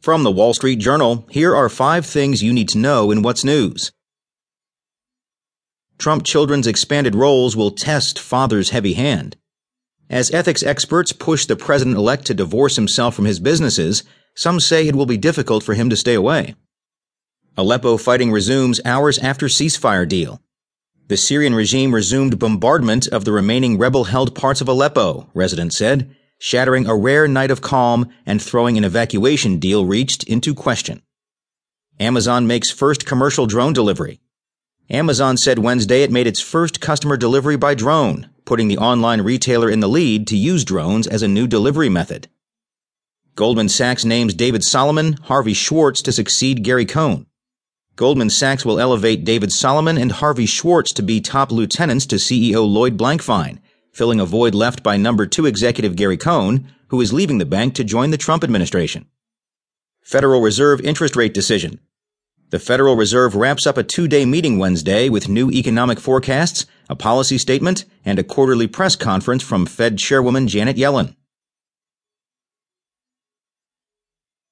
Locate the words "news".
3.44-3.92